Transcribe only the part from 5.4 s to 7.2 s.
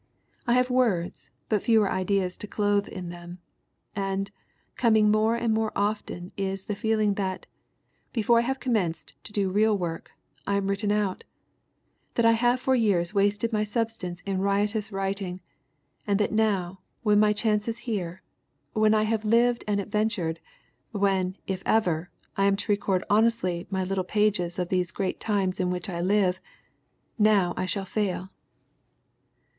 more often is the feeling